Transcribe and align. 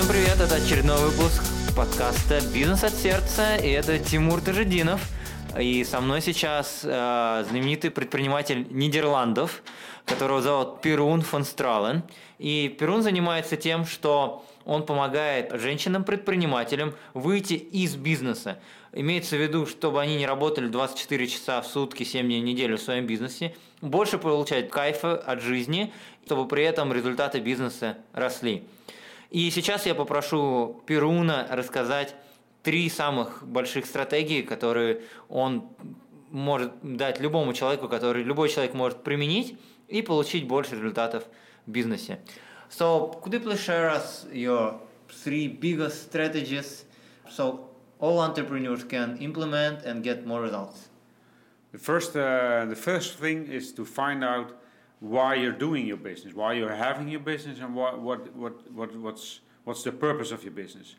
всем 0.00 0.08
привет! 0.08 0.40
Это 0.40 0.54
очередной 0.54 0.96
выпуск 1.10 1.42
подкаста 1.76 2.40
«Бизнес 2.54 2.84
от 2.84 2.94
сердца» 2.94 3.56
и 3.56 3.68
это 3.68 3.98
Тимур 3.98 4.40
Тажидинов. 4.40 5.06
И 5.58 5.84
со 5.84 6.00
мной 6.00 6.22
сейчас 6.22 6.80
э, 6.84 7.44
знаменитый 7.46 7.90
предприниматель 7.90 8.66
Нидерландов, 8.70 9.62
которого 10.06 10.40
зовут 10.40 10.80
Перун 10.80 11.20
фон 11.20 11.44
Стрален. 11.44 12.02
И 12.38 12.74
Перун 12.78 13.02
занимается 13.02 13.58
тем, 13.58 13.84
что 13.84 14.42
он 14.64 14.86
помогает 14.86 15.52
женщинам-предпринимателям 15.60 16.94
выйти 17.12 17.54
из 17.54 17.94
бизнеса. 17.96 18.58
Имеется 18.94 19.36
в 19.36 19.42
виду, 19.42 19.66
чтобы 19.66 20.00
они 20.00 20.16
не 20.16 20.26
работали 20.26 20.68
24 20.68 21.26
часа 21.26 21.60
в 21.60 21.66
сутки, 21.66 22.04
7 22.04 22.24
дней 22.24 22.40
в 22.40 22.44
неделю 22.44 22.78
в 22.78 22.80
своем 22.80 23.06
бизнесе, 23.06 23.54
больше 23.82 24.16
получать 24.16 24.70
кайфа 24.70 25.18
от 25.18 25.42
жизни, 25.42 25.92
чтобы 26.24 26.48
при 26.48 26.64
этом 26.64 26.90
результаты 26.90 27.40
бизнеса 27.40 27.98
росли. 28.14 28.64
И 29.30 29.50
сейчас 29.50 29.86
я 29.86 29.94
попрошу 29.94 30.82
Перуна 30.86 31.46
рассказать 31.50 32.16
три 32.62 32.90
самых 32.90 33.46
больших 33.46 33.86
стратегии, 33.86 34.42
которые 34.42 35.02
он 35.28 35.68
может 36.30 36.72
дать 36.82 37.20
любому 37.20 37.52
человеку, 37.52 37.88
который 37.88 38.22
любой 38.22 38.48
человек 38.48 38.74
может 38.74 39.02
применить 39.02 39.56
и 39.88 40.02
получить 40.02 40.46
больше 40.46 40.74
результатов 40.74 41.24
в 41.66 41.70
бизнесе. 41.70 42.20
So, 42.70 43.20
could 43.22 43.32
you 43.32 43.40
please 43.40 43.58
share 43.58 43.90
us 43.90 44.26
your 44.32 44.80
three 45.08 45.48
biggest 45.48 46.04
strategies 46.04 46.84
so 47.28 47.68
all 47.98 48.20
entrepreneurs 48.20 48.84
can 48.84 49.16
implement 49.18 49.84
and 49.84 50.04
get 50.04 50.24
more 50.24 50.40
results? 50.40 50.88
The 51.72 51.78
first, 51.78 52.16
uh, 52.16 52.66
the 52.68 52.76
first 52.76 53.18
thing 53.18 53.46
is 53.46 53.72
to 53.72 53.84
find 53.84 54.22
out 54.22 54.59
why 55.00 55.34
you're 55.34 55.52
doing 55.52 55.86
your 55.86 55.96
business, 55.96 56.34
why 56.34 56.52
you're 56.52 56.74
having 56.74 57.08
your 57.08 57.20
business, 57.20 57.58
and 57.58 57.74
what, 57.74 58.00
what, 58.00 58.34
what, 58.36 58.70
what, 58.72 58.94
what's, 58.96 59.40
what's 59.64 59.82
the 59.82 59.92
purpose 59.92 60.30
of 60.30 60.44
your 60.44 60.52
business. 60.52 60.94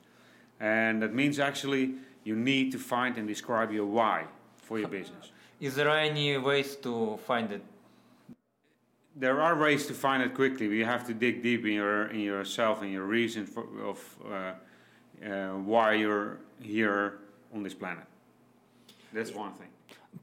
And 0.60 1.02
that 1.02 1.14
means 1.14 1.40
actually 1.40 1.94
you 2.24 2.36
need 2.36 2.72
to 2.72 2.80
find 2.80 3.18
and 3.18 3.28
describe 3.28 3.72
your 3.72 3.86
why 3.86 4.26
for 4.58 4.80
your 4.80 4.88
business. 4.88 5.32
Is 5.60 5.76
there 5.76 5.90
any 5.90 6.38
ways 6.38 6.76
to 6.78 7.20
find 7.26 7.52
it? 7.52 7.64
There 9.16 9.42
are 9.42 9.58
ways 9.58 9.86
to 9.88 9.94
find 9.94 10.24
it 10.24 10.34
quickly. 10.34 10.68
You 10.68 10.86
have 10.86 11.06
to 11.08 11.14
dig 11.14 11.44
deep 11.44 11.66
in 11.66 11.74
your 11.74 12.08
in 12.08 12.22
yourself 12.22 12.82
and 12.82 12.92
your 12.92 13.04
reason 13.04 13.46
for, 13.46 13.66
of 13.84 14.18
uh, 14.26 14.54
uh, 15.26 15.50
why 15.58 15.94
you're 15.94 16.40
here 16.62 17.20
on 17.54 17.62
this 17.62 17.74
planet. 17.74 18.06
That's 19.14 19.34
one 19.34 19.54
thing. 19.54 19.68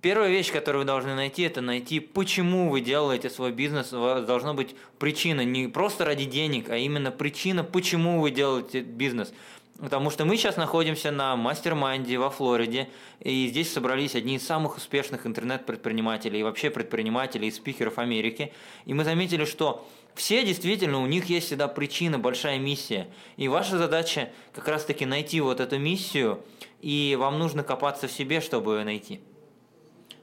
Первая 0.00 0.30
вещь, 0.30 0.52
которую 0.52 0.82
вы 0.82 0.86
должны 0.86 1.14
найти, 1.14 1.42
это 1.42 1.60
найти, 1.60 1.98
почему 1.98 2.70
вы 2.70 2.80
делаете 2.80 3.30
свой 3.30 3.50
бизнес. 3.50 3.92
У 3.92 3.98
вас 3.98 4.24
должна 4.24 4.54
быть 4.54 4.76
причина, 4.98 5.44
не 5.44 5.66
просто 5.66 6.04
ради 6.04 6.24
денег, 6.24 6.70
а 6.70 6.76
именно 6.76 7.10
причина, 7.10 7.64
почему 7.64 8.20
вы 8.20 8.30
делаете 8.30 8.82
бизнес. 8.82 9.32
Потому 9.80 10.10
что 10.10 10.24
мы 10.24 10.36
сейчас 10.36 10.56
находимся 10.56 11.10
на 11.10 11.36
мастер-майнде 11.36 12.18
во 12.18 12.30
Флориде, 12.30 12.88
и 13.20 13.48
здесь 13.48 13.72
собрались 13.72 14.14
одни 14.14 14.36
из 14.36 14.46
самых 14.46 14.76
успешных 14.76 15.26
интернет-предпринимателей 15.26 16.40
и 16.40 16.42
вообще 16.42 16.70
предпринимателей 16.70 17.48
и 17.48 17.52
спикеров 17.52 17.98
Америки. 17.98 18.52
И 18.86 18.94
мы 18.94 19.04
заметили, 19.04 19.44
что 19.44 19.88
все 20.14 20.44
действительно, 20.44 21.00
у 21.00 21.06
них 21.06 21.26
есть 21.26 21.46
всегда 21.46 21.66
причина, 21.66 22.18
большая 22.18 22.58
миссия. 22.58 23.08
И 23.36 23.48
ваша 23.48 23.78
задача 23.78 24.30
как 24.52 24.68
раз-таки 24.68 25.06
найти 25.06 25.40
вот 25.40 25.60
эту 25.60 25.78
миссию, 25.78 26.44
и 26.82 27.16
вам 27.18 27.38
нужно 27.38 27.62
копаться 27.62 28.06
в 28.06 28.12
себе, 28.12 28.40
чтобы 28.40 28.78
ее 28.78 28.84
найти. 28.84 29.20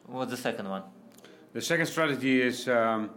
What's 0.07 0.31
the 0.31 0.37
second 0.37 0.69
one? 0.69 0.83
The 1.53 1.61
second 1.61 1.87
strategy 1.87 2.41
is 2.41 2.67
um, 2.67 3.09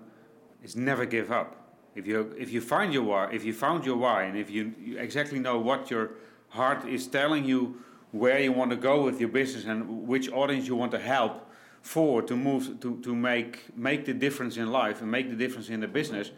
is 0.63 0.77
never 0.77 1.07
give 1.07 1.31
up. 1.31 1.57
If 1.95 2.07
you 2.07 2.35
if 2.39 2.51
you 2.51 2.61
find 2.61 2.93
your 2.93 3.03
why, 3.03 3.31
if 3.33 3.45
you 3.45 3.53
found 3.53 3.85
your 3.85 3.97
why, 3.97 4.25
and 4.25 4.39
if 4.39 4.51
you, 4.51 4.75
you 4.81 4.99
exactly 4.99 5.39
know 5.39 5.59
what 5.59 5.91
your 5.91 6.11
heart 6.51 6.89
is 6.89 7.07
telling 7.07 7.45
you 7.45 7.83
where 8.13 8.41
you 8.41 8.53
want 8.53 8.71
to 8.71 8.77
go 8.77 9.05
with 9.05 9.21
your 9.21 9.29
business 9.29 9.65
and 9.67 10.07
which 10.07 10.31
audience 10.31 10.67
you 10.67 10.75
want 10.75 10.93
to 10.93 10.99
help 10.99 11.47
for 11.83 12.23
to 12.23 12.37
move 12.37 12.81
to, 12.81 12.99
to 13.01 13.15
make 13.15 13.77
make 13.77 14.05
the 14.05 14.15
difference 14.15 14.57
in 14.57 14.73
life 14.73 15.03
and 15.03 15.11
make 15.11 15.29
the 15.29 15.37
difference 15.37 15.69
in 15.69 15.81
the 15.81 15.89
business 15.89 16.31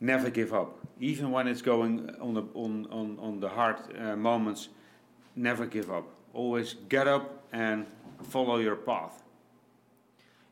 never 0.00 0.30
give 0.30 0.54
up 0.54 0.78
even 1.00 1.30
when 1.30 1.48
it's 1.48 1.62
going 1.62 2.10
on 2.20 2.34
the 2.34 2.42
on 2.54 2.86
on, 2.90 3.18
on 3.20 3.40
the 3.40 3.48
hard 3.48 3.76
uh, 3.98 4.16
moments 4.16 4.68
never 5.34 5.66
give 5.66 5.90
up 5.90 6.06
always 6.32 6.76
get 6.88 7.08
up 7.08 7.44
and 7.52 7.86
follow 8.32 8.60
your 8.60 8.82
path 8.84 9.12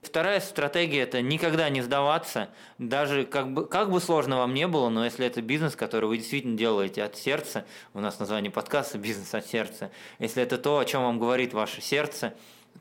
Вторая 0.04 0.40
стратегия– 0.40 1.00
это 1.02 1.22
никогда 1.22 1.70
не 1.70 1.80
сдаваться, 1.80 2.50
даже 2.78 3.24
как 3.24 3.52
бы, 3.52 3.66
как 3.66 3.90
бы 3.90 4.00
сложно 4.00 4.36
вам 4.36 4.52
не 4.52 4.68
было, 4.68 4.90
но 4.90 5.04
если 5.04 5.26
это 5.26 5.40
бизнес, 5.40 5.76
который 5.76 6.08
вы 6.08 6.18
действительно 6.18 6.58
делаете 6.58 7.02
от 7.02 7.16
сердца, 7.16 7.64
у 7.94 8.00
нас 8.00 8.18
название 8.18 8.50
подкаста 8.50 8.98
«Бизнес 8.98 9.32
от 9.34 9.46
сердца», 9.46 9.90
если 10.18 10.42
это 10.42 10.58
то, 10.58 10.78
о 10.78 10.84
чем 10.84 11.02
вам 11.02 11.18
говорит 11.18 11.54
ваше 11.54 11.80
сердце, 11.80 12.34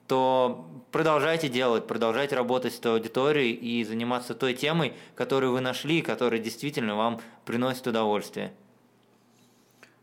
то 0.08 0.68
продолжайте 0.92 1.48
делать, 1.48 1.88
продолжайте 1.88 2.36
работать 2.36 2.74
с 2.74 2.80
той 2.80 2.96
аудиторией 2.96 3.54
и 3.54 3.84
заниматься 3.86 4.34
той 4.34 4.54
темой, 4.54 4.94
которую 5.16 5.54
вы 5.54 5.62
нашли, 5.62 6.02
которая 6.02 6.42
действительно 6.42 6.96
вам 6.96 7.22
приносит 7.46 7.88
удовольствие. 7.88 8.52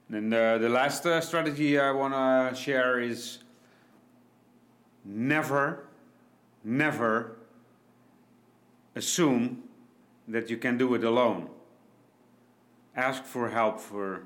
And 0.09 0.33
uh, 0.35 0.59
the 0.59 0.69
last 0.69 1.07
uh, 1.07 1.21
strategy 1.21 1.79
I 1.79 1.93
want 1.93 2.15
to 2.15 2.53
share 2.57 2.99
is 2.99 3.39
never 5.05 5.87
never 6.65 7.37
assume 8.95 9.63
that 10.29 10.51
you 10.51 10.57
can 10.57 10.79
do 10.79 10.95
it 10.95 11.05
alone. 11.05 11.49
Ask 12.97 13.25
for 13.25 13.49
help 13.49 13.81
for, 13.81 14.23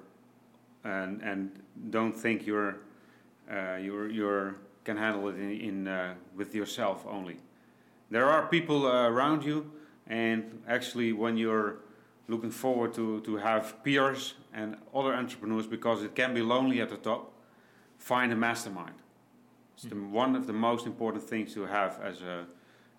and, 0.83 1.23
and 1.23 1.51
don't 1.91 2.17
think 2.17 2.47
you're, 2.47 2.79
uh, 3.51 3.77
you're, 3.77 4.11
you're 4.11 4.57
can 4.85 4.97
handle 4.99 5.29
it 5.29 5.37
in, 5.37 5.51
in 5.51 5.89
uh, 5.89 6.15
with 6.37 6.55
yourself 6.55 7.07
only. 7.09 7.39
There 8.11 8.27
are 8.27 8.47
people 8.47 8.87
uh, 8.87 9.09
around 9.09 9.43
you, 9.43 9.71
and 10.07 10.63
actually, 10.69 11.13
when 11.13 11.39
you're 11.39 11.77
looking 12.29 12.51
forward 12.51 12.93
to, 12.95 13.21
to 13.23 13.37
have 13.37 13.83
peers 13.83 14.35
and 14.53 14.77
other 14.95 15.15
entrepreneurs, 15.15 15.67
because 15.67 16.03
it 16.03 16.15
can 16.15 16.35
be 16.35 16.43
lonely 16.43 16.83
at 16.83 16.91
the 16.91 16.97
top, 16.99 17.33
find 17.99 18.31
a 18.31 18.37
mastermind 18.37 18.95
it's 19.75 19.85
the, 19.85 19.97
one 19.97 20.37
of 20.37 20.47
the 20.47 20.53
most 20.53 20.87
important 20.87 21.25
things 21.25 21.55
to 21.55 21.67
have 21.67 22.01
as 22.03 22.23
a 22.23 22.47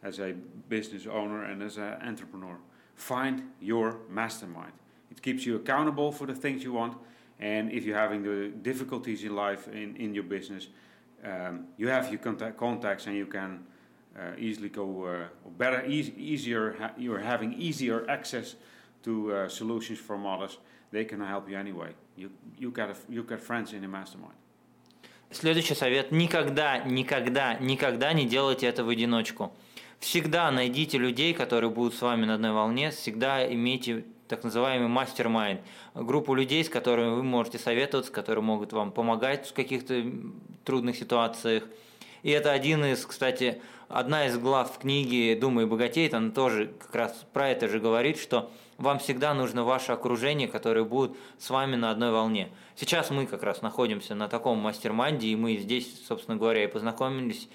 as 0.03 0.19
a 0.19 0.33
business 0.69 1.07
owner 1.07 1.45
and 1.45 1.63
as 1.63 1.77
an 1.77 1.93
entrepreneur. 2.03 2.57
Find 2.95 3.41
your 3.59 3.97
mastermind. 4.09 4.73
It 5.09 5.21
keeps 5.21 5.45
you 5.45 5.55
accountable 5.55 6.11
for 6.11 6.27
the 6.27 6.35
things 6.35 6.63
you 6.63 6.73
want, 6.73 6.97
and 7.39 7.71
if 7.71 7.85
you're 7.85 7.97
having 7.97 8.21
the 8.23 8.49
difficulties 8.61 9.23
in 9.23 9.35
life 9.35 9.67
in, 9.67 9.95
in 9.95 10.13
your 10.13 10.23
business, 10.23 10.67
um, 11.23 11.65
you 11.77 11.87
have 11.87 12.09
your 12.11 12.19
contact, 12.19 12.57
contacts 12.57 13.07
and 13.07 13.15
you 13.15 13.25
can 13.25 13.65
uh, 14.17 14.31
easily 14.37 14.69
go 14.69 15.05
uh, 15.05 15.49
better, 15.57 15.83
e 15.85 16.13
easier. 16.17 16.75
Ha 16.79 16.91
you're 16.97 17.19
having 17.19 17.53
easier 17.53 18.09
access 18.09 18.55
to 19.03 19.33
uh, 19.33 19.49
solutions 19.49 19.99
from 19.99 20.25
others. 20.25 20.57
They 20.91 21.05
can 21.05 21.19
help 21.19 21.49
you 21.49 21.57
anyway. 21.57 21.93
You 22.15 22.29
you 22.57 22.71
got 22.71 22.89
a, 22.89 22.95
you 23.09 23.23
got 23.23 23.41
friends 23.41 23.73
in 23.73 23.81
the 23.81 23.87
mastermind. 23.87 24.37
Следующий 25.35 25.75
совет. 25.75 26.13
Никогда, 26.13 26.77
никогда, 26.77 27.55
никогда 27.55 28.13
не 28.13 28.25
делайте 28.25 28.67
это 28.67 28.85
в 28.85 28.89
одиночку. 28.89 29.51
Всегда 29.99 30.49
найдите 30.49 30.97
людей, 30.97 31.33
которые 31.33 31.69
будут 31.69 31.93
с 31.93 32.01
вами 32.01 32.23
на 32.23 32.35
одной 32.35 32.53
волне, 32.53 32.91
всегда 32.91 33.45
имейте 33.45 34.05
так 34.29 34.45
называемый 34.45 34.87
мастер-майнд, 34.87 35.59
группу 35.93 36.33
людей, 36.33 36.63
с 36.63 36.69
которыми 36.69 37.15
вы 37.15 37.23
можете 37.23 37.59
советоваться, 37.59 38.13
которые 38.13 38.43
могут 38.43 38.71
вам 38.71 38.93
помогать 38.93 39.49
в 39.49 39.53
каких-то 39.53 40.05
трудных 40.63 40.95
ситуациях. 40.95 41.65
И 42.25 42.31
это 42.31 42.51
один 42.51 42.83
из, 42.83 43.05
кстати, 43.05 43.61
одна 43.87 44.25
из 44.25 44.35
глав 44.39 44.73
в 44.73 44.79
книге 44.79 45.35
«Думай 45.35 45.67
богатеет», 45.67 46.15
она 46.15 46.31
тоже 46.31 46.73
как 46.79 46.95
раз 46.95 47.23
про 47.33 47.49
это 47.49 47.67
же 47.67 47.79
говорит, 47.79 48.17
что 48.17 48.51
вам 48.79 48.97
всегда 48.97 49.35
нужно 49.35 49.63
ваше 49.63 49.91
окружение, 49.91 50.47
которое 50.47 50.83
будет 50.85 51.15
с 51.37 51.51
вами 51.51 51.75
на 51.75 51.91
одной 51.91 52.09
волне. 52.09 52.49
Сейчас 52.75 53.11
мы 53.11 53.27
как 53.27 53.43
раз 53.43 53.61
находимся 53.61 54.15
на 54.15 54.27
таком 54.27 54.57
мастер-майнде, 54.57 55.27
и 55.27 55.35
мы 55.35 55.57
здесь, 55.57 56.03
собственно 56.07 56.35
говоря, 56.35 56.63
и 56.63 56.67
познакомились. 56.67 57.47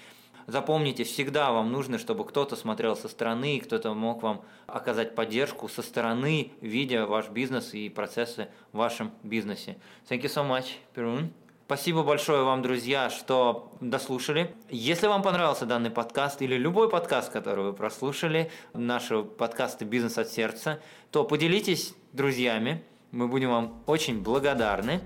Запомните, 0.47 1.03
всегда 1.03 1.51
вам 1.51 1.73
нужно, 1.73 1.97
чтобы 1.97 2.23
кто-то 2.23 2.55
смотрел 2.55 2.95
со 2.95 3.09
стороны, 3.09 3.59
кто-то 3.59 3.93
мог 3.93 4.23
вам 4.23 4.41
оказать 4.67 5.15
поддержку 5.15 5.67
со 5.67 5.81
стороны, 5.81 6.53
видя 6.61 7.07
ваш 7.07 7.27
бизнес 7.27 7.73
и 7.73 7.89
процессы 7.89 8.47
в 8.71 8.77
вашем 8.77 9.11
бизнесе. 9.21 9.75
Thank 10.09 10.21
you 10.21 10.29
so 10.33 10.49
much, 10.49 10.67
Péron. 10.95 11.33
Спасибо 11.71 12.03
большое 12.03 12.43
вам, 12.43 12.61
друзья, 12.61 13.09
что 13.09 13.71
дослушали. 13.79 14.53
Если 14.69 15.07
вам 15.07 15.21
понравился 15.21 15.65
данный 15.65 15.89
подкаст 15.89 16.41
или 16.41 16.57
любой 16.57 16.89
подкаст, 16.89 17.31
который 17.31 17.63
вы 17.63 17.71
прослушали, 17.71 18.51
наши 18.73 19.23
подкасты 19.23 19.85
«Бизнес 19.85 20.17
от 20.17 20.27
сердца», 20.27 20.81
то 21.11 21.23
поделитесь 21.23 21.93
друзьями. 22.11 22.83
Мы 23.11 23.29
будем 23.29 23.51
вам 23.51 23.83
очень 23.85 24.21
благодарны. 24.21 24.99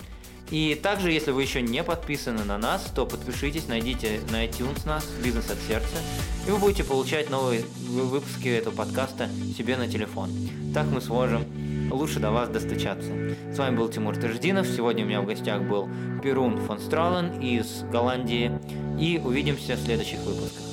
И 0.49 0.73
также, 0.73 1.11
если 1.11 1.29
вы 1.29 1.43
еще 1.43 1.61
не 1.61 1.83
подписаны 1.83 2.43
на 2.43 2.57
нас, 2.57 2.91
то 2.95 3.05
подпишитесь, 3.05 3.67
найдите 3.67 4.21
на 4.31 4.43
iTunes 4.43 4.87
нас 4.87 5.05
«Бизнес 5.23 5.51
от 5.51 5.59
сердца», 5.59 5.97
и 6.47 6.49
вы 6.49 6.57
будете 6.57 6.83
получать 6.83 7.29
новые 7.29 7.61
выпуски 7.61 8.47
этого 8.47 8.73
подкаста 8.73 9.29
себе 9.55 9.77
на 9.77 9.87
телефон. 9.87 10.31
Так 10.73 10.87
мы 10.87 10.99
сможем 10.99 11.45
лучше 11.95 12.19
до 12.19 12.31
вас 12.31 12.49
достучаться. 12.49 13.11
С 13.51 13.57
вами 13.57 13.77
был 13.77 13.89
Тимур 13.89 14.15
Таждинов. 14.15 14.67
Сегодня 14.67 15.05
у 15.05 15.07
меня 15.07 15.21
в 15.21 15.25
гостях 15.25 15.63
был 15.63 15.89
Перун 16.21 16.57
фон 16.57 16.79
Стрален 16.79 17.39
из 17.39 17.83
Голландии. 17.91 18.51
И 18.99 19.21
увидимся 19.23 19.75
в 19.75 19.79
следующих 19.79 20.19
выпусках. 20.19 20.64